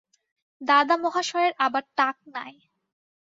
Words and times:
দাদা 0.61 0.95
মহাশয়ের 0.97 1.53
আবার 1.65 1.83
টাক 1.97 2.17
নাই! 2.35 2.53